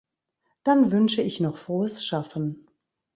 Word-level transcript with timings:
Dann 0.63 0.91
wünsche 0.91 1.21
ich 1.21 1.39
noch 1.41 1.57
frohes 1.57 2.03
Schaffen. 2.03 2.65